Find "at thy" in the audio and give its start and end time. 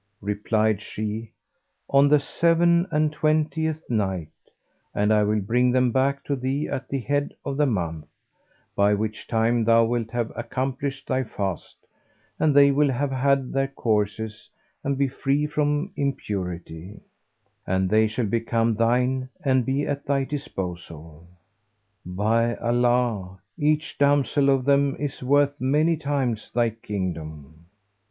19.85-20.23